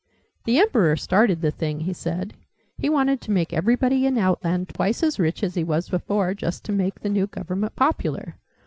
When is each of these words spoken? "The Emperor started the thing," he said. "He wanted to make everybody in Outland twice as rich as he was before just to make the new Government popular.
"The 0.45 0.57
Emperor 0.57 0.95
started 0.95 1.41
the 1.43 1.51
thing," 1.51 1.81
he 1.81 1.93
said. 1.93 2.33
"He 2.75 2.89
wanted 2.89 3.21
to 3.21 3.29
make 3.29 3.53
everybody 3.53 4.07
in 4.07 4.17
Outland 4.17 4.69
twice 4.69 5.03
as 5.03 5.19
rich 5.19 5.43
as 5.43 5.53
he 5.53 5.63
was 5.63 5.89
before 5.89 6.33
just 6.33 6.65
to 6.65 6.71
make 6.71 7.01
the 7.01 7.07
new 7.09 7.27
Government 7.27 7.75
popular. 7.75 8.39